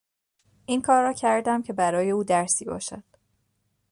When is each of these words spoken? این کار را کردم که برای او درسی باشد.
این 0.65 0.81
کار 0.81 1.03
را 1.03 1.13
کردم 1.13 1.61
که 1.63 1.73
برای 1.73 2.09
او 2.11 2.23
درسی 2.23 2.65
باشد. 2.65 3.03